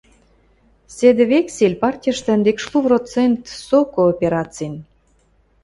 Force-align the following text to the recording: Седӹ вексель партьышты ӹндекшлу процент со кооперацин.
Седӹ 0.95 1.23
вексель 1.31 1.79
партьышты 1.81 2.29
ӹндекшлу 2.37 2.79
процент 2.87 3.41
со 3.65 3.79
кооперацин. 3.95 4.73